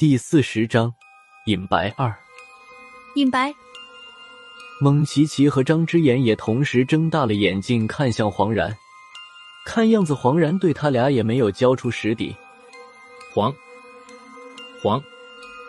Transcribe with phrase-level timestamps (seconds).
[0.00, 0.94] 第四十章，
[1.44, 2.10] 隐白二。
[3.16, 3.54] 隐白。
[4.80, 8.74] 蒙奇奇和张之言也同时睁大了眼睛看向黄然，
[9.66, 12.34] 看样子黄然对他俩也没有交出实底。
[13.30, 13.54] 黄，
[14.82, 15.02] 黄，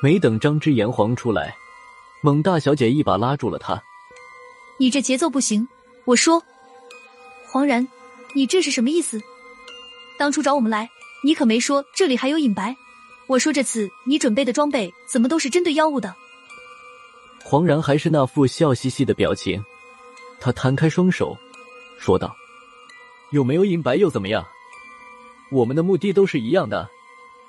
[0.00, 1.56] 没等张之言黄出来，
[2.22, 3.82] 蒙大小姐一把拉住了他
[4.78, 5.66] ：“你这节奏不行！
[6.04, 6.40] 我说，
[7.50, 7.88] 黄然，
[8.36, 9.20] 你这是什么意思？
[10.16, 10.88] 当初找我们来，
[11.24, 12.76] 你可没说这里还有隐白。”
[13.32, 16.14] 我说这次你准备的装备怎么都是针对妖物的？
[17.42, 19.64] 黄然还是那副笑嘻嘻的表情，
[20.38, 21.34] 他摊开双手
[21.98, 22.36] 说道
[23.32, 24.46] ：“有没有隐白又怎么样？
[25.50, 26.86] 我们的目的都是一样的。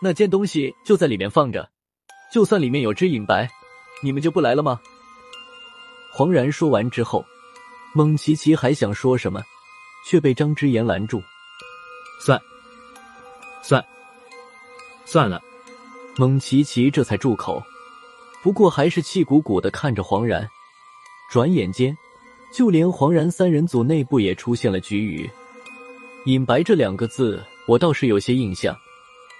[0.00, 1.68] 那件东西就在里面放着，
[2.32, 3.50] 就算里面有只隐白，
[4.04, 4.80] 你们就不来了吗？”
[6.14, 7.24] 黄然说完之后，
[7.92, 9.42] 蒙奇奇还想说什么，
[10.06, 11.20] 却被张之言拦住
[12.24, 12.40] ：“算，
[13.64, 13.84] 算，
[15.04, 15.42] 算了。”
[16.16, 17.62] 蒙奇奇这才住口，
[18.42, 20.46] 不过还是气鼓鼓的看着黄然。
[21.30, 21.96] 转眼间，
[22.52, 25.28] 就连黄然三人组内部也出现了局语。
[26.26, 28.76] 隐白这两个字，我倒是有些印象，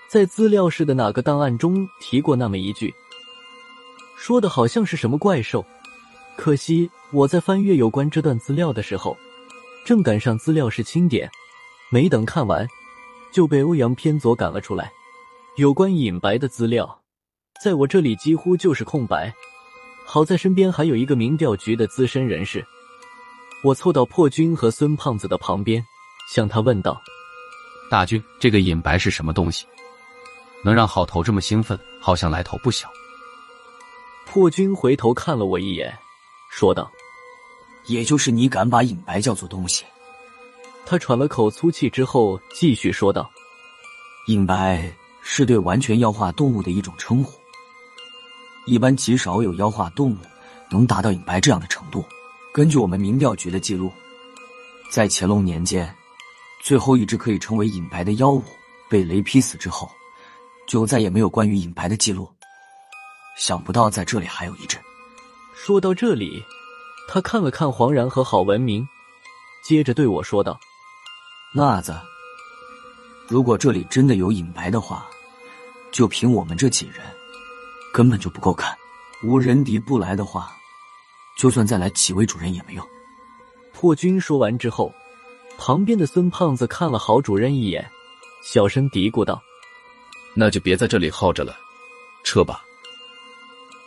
[0.08, 2.94] 在资料室的哪个档案中提过那么一句，
[4.16, 5.62] 说的好像是什么怪兽。
[6.36, 9.14] 可惜我在翻阅有关这段资料的时候，
[9.84, 11.30] 正赶上资料室清点，
[11.90, 12.66] 没等看完，
[13.30, 14.90] 就被欧阳偏左赶了出来。
[15.56, 17.02] 有关隐白的资料，
[17.62, 19.30] 在我这里几乎就是空白。
[20.06, 22.64] 好在身边还有一个民调局的资深人士，
[23.62, 25.84] 我凑到破军和孙胖子的旁边，
[26.30, 26.98] 向他问道
[27.90, 29.66] ：“大军，这个隐白是什么东西？
[30.64, 31.78] 能让好头这么兴奋？
[32.00, 32.90] 好像来头不小。”
[34.24, 35.94] 破军回头看了我一眼，
[36.50, 36.90] 说道
[37.88, 39.84] ：“也就是你敢把隐白叫做东西？”
[40.86, 43.30] 他喘了口粗气之后，继续说道
[44.28, 44.90] ：“隐白。”
[45.22, 47.38] 是对完全妖化动物的一种称呼。
[48.66, 50.16] 一般极少有妖化动物
[50.70, 52.04] 能达到隐白这样的程度。
[52.52, 53.90] 根据我们民调局的记录，
[54.90, 55.92] 在乾隆年间，
[56.60, 58.44] 最后一只可以称为隐白的妖物
[58.90, 59.90] 被雷劈死之后，
[60.68, 62.30] 就再也没有关于隐白的记录。
[63.38, 64.76] 想不到在这里还有一只。
[65.54, 66.42] 说到这里，
[67.08, 68.86] 他看了看黄然和郝文明，
[69.64, 70.60] 接着对我说道
[71.54, 71.98] ：“辣子。”
[73.32, 75.08] 如果这里真的有隐白的话，
[75.90, 76.96] 就凭我们这几人，
[77.90, 78.76] 根本就不够看。
[79.24, 80.54] 无人敌不来的话，
[81.38, 82.86] 就算再来几位主任也没用。
[83.72, 84.92] 破军说完之后，
[85.56, 87.90] 旁边的孙胖子看了郝主任一眼，
[88.42, 89.42] 小声嘀咕道
[90.36, 91.56] ：“那就别在这里耗着了，
[92.24, 92.62] 撤吧。”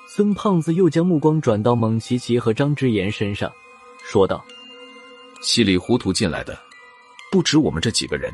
[0.09, 3.53] 孙胖子又将目光转到蒙奇奇和张之言身上，
[4.03, 4.43] 说道
[5.39, 6.59] ：“稀里糊涂进来的，
[7.31, 8.33] 不止我们这几个人。”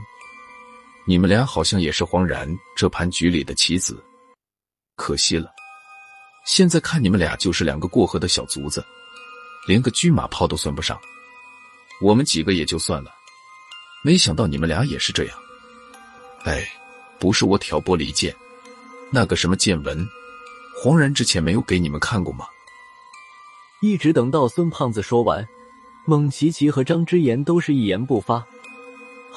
[1.06, 4.02] 你们俩好像也是黄然这盘局里的棋子，
[4.96, 5.52] 可惜了。
[6.46, 8.86] 现在看你们俩就是两个过河的小卒子，
[9.68, 11.00] 连个车马炮都算不上。
[12.02, 13.12] 我们几个也就算了，
[14.04, 15.38] 没想到你们俩也是这样。
[16.44, 16.68] 哎，
[17.20, 18.36] 不是我挑拨离间，
[19.12, 20.08] 那个什么见闻，
[20.82, 22.46] 黄然之前没有给你们看过吗？
[23.82, 25.48] 一直等到孙胖子说完，
[26.06, 28.46] 蒙奇奇和张之言都是一言不发。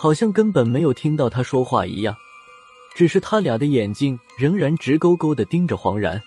[0.04, 2.14] 好像根本没有听到他说话一样，
[2.94, 6.22] 只是他俩的眼睛仍然直勾勾的盯着黄然。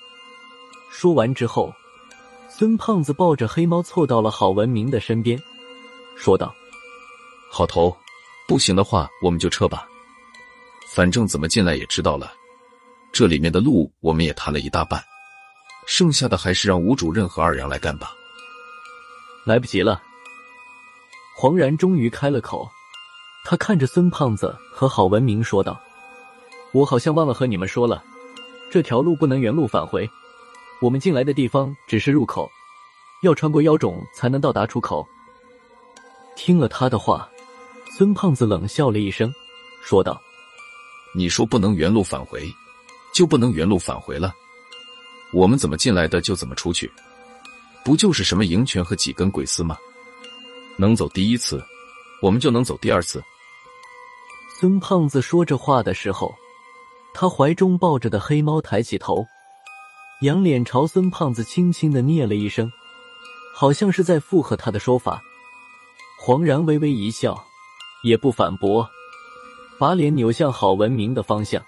[0.89, 1.71] 说完之后，
[2.49, 5.39] 孙胖子抱着黑猫凑到了郝文明的身边，
[6.15, 6.55] 说道
[7.53, 7.95] ：“好头，
[8.47, 9.87] 不行的话我们就撤吧，
[10.95, 12.33] 反正怎么进来也知道了。
[13.11, 14.99] 这里面的路我们也谈了一大半，
[15.85, 18.11] 剩下的还是让吴主任和二阳来干吧。”
[19.45, 20.01] 来不及了，
[21.35, 22.67] 黄然终于开了口。
[23.49, 25.81] 他看着孙胖子和郝文明说道
[26.75, 28.03] ：“我好像忘了和你们说了，
[28.69, 30.05] 这条路不能原路返回。
[30.81, 32.51] 我们进来的地方只是入口，
[33.23, 35.07] 要穿过妖种才能到达出口。”
[36.35, 37.29] 听了他的话，
[37.97, 39.33] 孙胖子冷笑了一声，
[39.81, 40.21] 说道
[41.15, 42.53] ：“你说不能原路返回，
[43.13, 44.35] 就不能原路返回了？
[45.31, 46.91] 我们怎么进来的就怎么出去，
[47.85, 49.77] 不就是什么营泉和几根鬼丝吗？
[50.75, 51.63] 能走第一次，
[52.21, 53.23] 我们就能走第二次。”
[54.59, 56.33] 孙胖子说这话的时候，
[57.13, 59.23] 他怀中抱着的黑猫抬起头，
[60.21, 62.71] 仰脸朝孙胖子轻轻的啮了一声，
[63.53, 65.21] 好像是在附和他的说法。
[66.19, 67.39] 黄然微微一笑，
[68.03, 68.89] 也不反驳，
[69.77, 71.61] 把脸扭向郝文明的方向。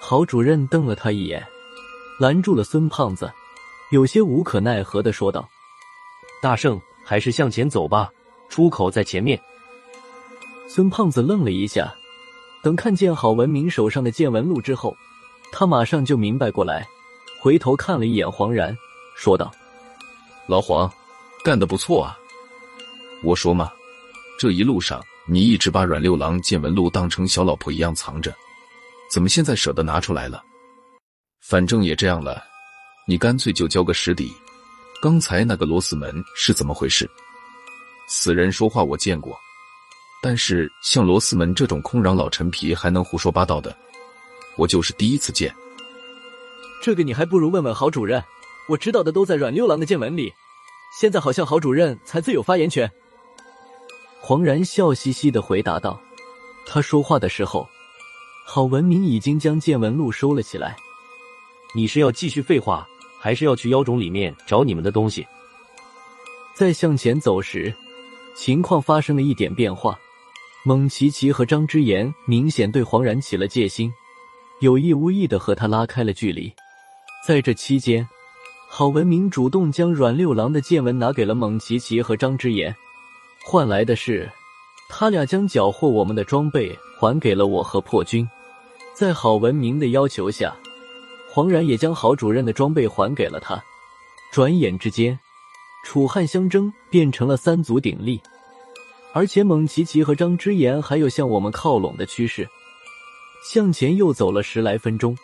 [0.00, 1.46] 郝主任瞪了他一眼，
[2.18, 3.32] 拦住了孙胖子，
[3.92, 5.48] 有些无可奈何的说道
[6.42, 8.10] ：“大圣，还是向前走吧，
[8.48, 9.40] 出口在前面。”
[10.68, 11.94] 孙胖子愣了一下。
[12.66, 14.96] 等看见郝文明手上的见闻录之后，
[15.52, 16.84] 他马上就明白过来，
[17.40, 18.76] 回头看了一眼黄然，
[19.14, 19.52] 说道
[20.48, 20.92] ：“老黄，
[21.44, 22.18] 干得不错啊！
[23.22, 23.70] 我说嘛，
[24.36, 28.34] 这一路上你一直把阮六郎见闻录当成小老婆一样藏着，
[29.12, 30.42] 怎么现在舍得拿出来了？
[31.42, 32.42] 反正也这样了，
[33.06, 34.34] 你干脆就交个实底。
[35.00, 37.08] 刚才那个螺丝门是怎么回事？
[38.08, 39.38] 死人说话我见过，
[40.26, 43.72] 但是像罗斯门这种空瓤老陈皮还能胡说八道的，
[44.56, 45.54] 我就是第一次见。”
[46.82, 48.20] 这个你还不如问问郝主任，
[48.68, 50.32] 我知道的都在阮六郎的见闻里。
[50.98, 52.90] 现在好像郝主任才最有发言权。
[54.20, 55.96] 黄然笑嘻嘻的回答道。
[56.66, 57.64] 他说话的时候，
[58.44, 60.76] 郝文明已经将见闻录收了起来。
[61.72, 62.84] 你是要继续废话，
[63.20, 65.24] 还是要去妖种里面找你们的东西？
[66.52, 67.72] 在向前走时，
[68.34, 69.96] 情况发生了一点变化。
[70.68, 73.94] 蒙奇奇和张之言明显对黄然起了戒心，
[74.58, 76.52] 有意无意的和他拉开了距离。
[77.24, 78.04] 在这期间，
[78.68, 82.74] 郝文明主动将阮六郎的见闻拿给了蒙奇奇和张之言，
[83.44, 84.28] 换来的是
[84.88, 88.28] 他俩将缴获我们的装备还给了我和破军。
[88.92, 90.52] 在郝文明的要求下，
[91.30, 93.62] 黄然也将郝主任的装备还给了他。
[94.32, 95.16] 转眼之间，
[95.84, 98.20] 楚汉相争变成了三足鼎立，
[99.16, 102.46] 而且蒙奇奇和张之言还有向我们靠拢的趋势。
[103.42, 105.16] 向前又走了十来分钟。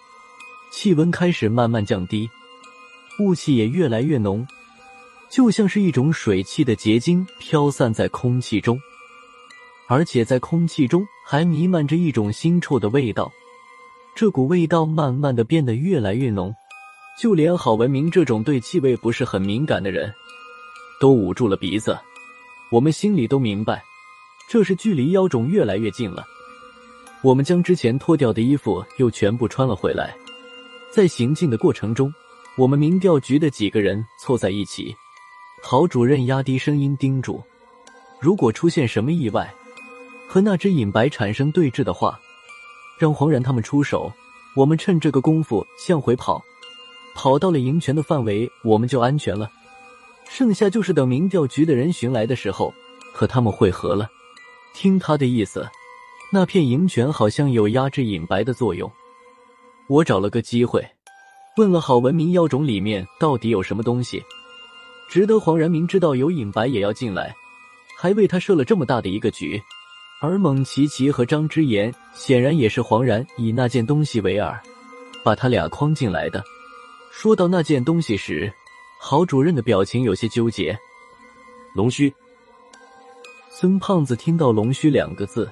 [0.71, 2.31] 气温开始慢慢降低，
[3.19, 4.49] 雾气也越来越浓，
[5.29, 8.81] 就像是一种水汽的结晶飘散在空气中，
[9.89, 13.31] 而且在空气中还弥漫着一种腥臭的味道。
[14.17, 16.55] 这股味道慢慢的变得越来越浓，
[17.21, 20.11] 就连郝文明这种对气味不是很敏感的人，
[20.99, 21.95] 都捂住了鼻子。
[22.73, 23.85] 我们心里都明白，
[24.49, 26.25] 这是距离妖种越来越近了。
[27.21, 30.17] 我们将之前脱掉的衣服又全部穿了回来。
[30.91, 32.11] 在行进的过程中，
[32.57, 34.97] 我们民调局的几个人凑在一起。
[35.63, 37.45] 郝主任压低声音叮嘱
[38.19, 39.53] ：“如果出现什么意外，
[40.27, 42.19] 和那只隐白产生对峙的话，
[42.99, 44.11] 让黄然他们出手。
[44.57, 46.43] 我们趁这个功夫向回跑，
[47.15, 49.51] 跑到了营泉的范围，我们就安全了。
[50.35, 52.73] 剩下就是等民调局的人寻来的时候，
[53.13, 54.09] 和他们会合了。”
[54.73, 55.69] 听他的意思，
[56.33, 58.91] 那片银泉好像有压制隐白的作用。
[59.89, 60.83] 我找了个机会，
[61.59, 64.23] 问了好文明妖种里面到底有什么东西，
[65.11, 67.37] 值得黄然明知道有隐白也要进来，
[67.99, 69.61] 还为他设了这么大的一个局。
[70.23, 74.59] 而蒙奇奇和张之言显然也是黄然以那件东西为饵，
[75.23, 76.43] 把他俩诓进来的。
[77.11, 78.51] 说到那件东西时，
[79.05, 80.79] 郝主任的表情有些纠结。
[81.75, 82.15] 龙须。
[83.51, 85.51] 孙胖子听到“龙须”两个字，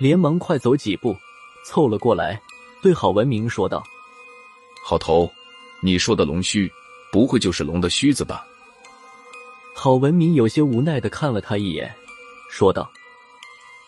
[0.00, 1.16] 连忙快走几步，
[1.64, 2.42] 凑了过来。
[2.82, 3.80] 对郝文明说道
[4.84, 5.30] ：“郝头，
[5.84, 6.68] 你说的龙须，
[7.12, 8.44] 不会就是龙的须子吧？”
[9.72, 11.94] 郝文明有些无奈的看了他一眼，
[12.50, 12.90] 说道：“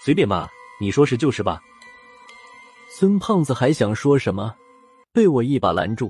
[0.00, 0.48] 随便吧，
[0.80, 1.60] 你说是就是吧。”
[2.88, 4.54] 孙胖子还想说什么，
[5.12, 6.08] 被我一把拦住。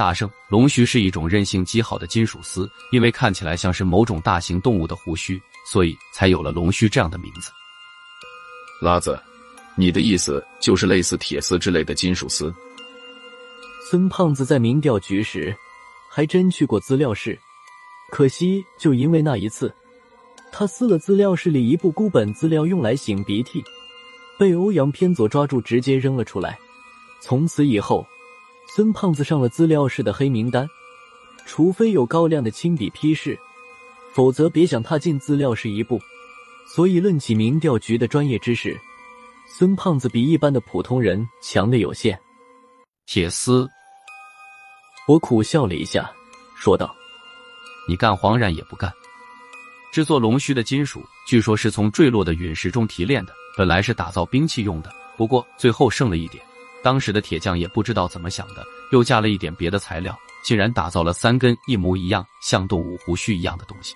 [0.00, 5.38] 大圣，龙须是一种韧性极好的金属丝，因为看起来像是某种大型动物的胡须，
[5.70, 7.50] 所以才有了龙须这样的名字。
[8.80, 9.20] 拉子。
[9.76, 12.52] 你的意思就是类似铁丝之类的金属丝？
[13.90, 15.54] 孙胖子在民调局时
[16.10, 17.38] 还真去过资料室，
[18.10, 19.70] 可惜就因为那一次，
[20.50, 23.62] 他撕了资料室里一部孤本资料用来擤鼻涕，
[24.38, 26.58] 被欧阳偏左抓住，直接扔了出来。
[27.20, 28.06] 从此以后，
[28.74, 30.68] 孙胖子上了资料室的黑名单，
[31.44, 33.36] 除非有高亮的亲笔批示，
[34.12, 36.00] 否则别想踏进资料室一步。
[36.72, 38.78] 所以，论起民调局的专业知识。
[39.48, 42.16] 孙胖子比一般的普通人强的有限。
[43.06, 43.68] 铁丝，
[45.08, 46.08] 我苦笑了一下，
[46.54, 46.94] 说道
[47.88, 48.92] ：“你干黄然也不干。
[49.92, 54.94] 制作龙须的金属，据说是从坠落的陨石中提炼的，本来是打造兵器用的。
[55.16, 56.42] 不过最后剩了一点，
[56.82, 63.94] 当时的铁匠也不知道怎么想的，又加了一点别的材料，竟然打造了三根一模一样、像动物胡须一样的东西。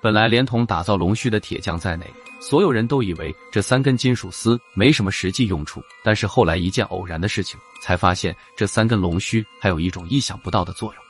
[0.00, 2.06] 本来连同打造龙须的铁匠在内。”
[2.42, 11.02] 所有人都以为这三根金属丝没什么实际用处，但是后来一件偶然的事情，才发现这三根龙须还有一种意想不到的作用。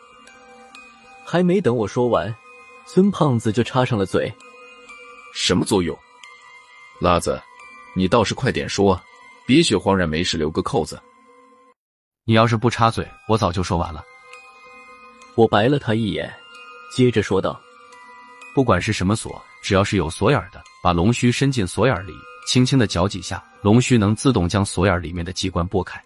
[1.25, 2.37] 还没等我说完，
[2.85, 4.31] 孙胖子就插上了嘴
[5.33, 5.99] ：“什么作用？
[7.01, 7.41] 拉子，
[7.97, 9.01] 你倒是快点说，
[9.47, 11.01] 别雪慌然没事留个扣子。
[12.25, 14.03] 你要是不插嘴，我早就说完了。”
[15.35, 16.33] 我白了他一眼，
[16.95, 17.61] 接着说道
[18.55, 22.13] ：“不管是什么锁。”只要是有锁眼的，把龙须伸进锁眼里，
[22.49, 26.03] 轻轻的搅几下，龙须能自动将锁眼里面的机关拨开。